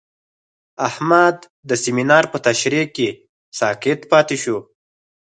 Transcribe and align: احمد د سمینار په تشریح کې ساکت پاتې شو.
احمد 0.87 1.37
د 1.69 1.71
سمینار 1.83 2.23
په 2.33 2.37
تشریح 2.47 2.85
کې 2.95 3.09
ساکت 3.59 3.99
پاتې 4.11 4.37
شو. 4.43 4.57